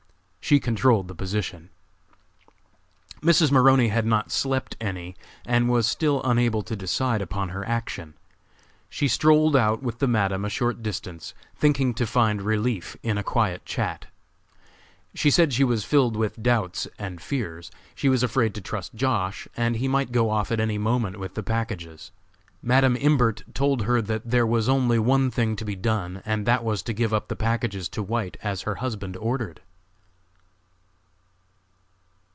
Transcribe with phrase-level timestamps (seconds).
[0.43, 1.69] She controlled the position.
[3.21, 3.51] Mrs.
[3.53, 8.15] Maroney had not slept any and was still unable to decide upon her action.
[8.89, 13.23] She strolled out with the Madam a short distance, thinking to find relief in a
[13.23, 14.07] quiet chat.
[15.15, 17.71] She said she was filled with doubts and fears.
[17.95, 21.35] She was afraid to trust Josh., and he might go off at any moment with
[21.35, 22.11] the packages.
[22.61, 26.65] Madam Imbert told her that there was only one thing to be done, and that
[26.65, 29.61] was to give up the packages to White as her husband ordered.